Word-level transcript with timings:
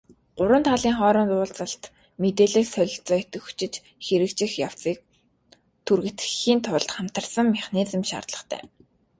Гурван 0.37 0.63
талын 0.69 0.95
хооронд 0.99 1.31
уулзалт, 1.37 1.83
мэдээлэл 2.21 2.71
солилцоо 2.75 3.17
идэвхжиж, 3.23 3.73
хэрэгжих 4.05 4.51
явцыг 4.67 4.97
түргэтгэхийн 5.85 6.59
тулд 6.65 6.89
хамтарсан 6.95 7.47
механизм 7.57 8.01
шаардлагатай. 8.09 8.61